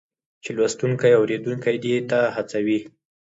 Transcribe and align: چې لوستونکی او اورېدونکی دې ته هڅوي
چې 0.43 0.49
لوستونکی 0.57 1.11
او 1.15 1.19
اورېدونکی 1.21 1.75
دې 1.83 1.95
ته 2.09 2.19
هڅوي 2.35 2.79